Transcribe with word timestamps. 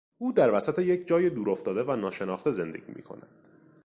او 0.17 0.31
در 0.33 0.53
وسط 0.53 0.79
یک 0.79 1.07
جای 1.07 1.29
دورافتاده 1.29 1.83
و 1.83 1.95
ناشناخته 1.95 2.51
زندگی 2.51 2.83
میکند. 2.95 3.27